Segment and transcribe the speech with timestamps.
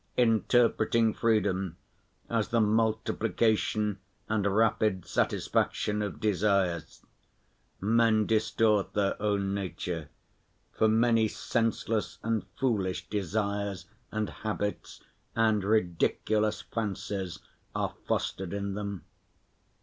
[0.17, 1.77] Interpreting freedom
[2.27, 7.03] as the multiplication and rapid satisfaction of desires,
[7.79, 10.09] men distort their own nature,
[10.73, 15.03] for many senseless and foolish desires and habits
[15.35, 17.37] and ridiculous fancies
[17.75, 19.05] are fostered in them.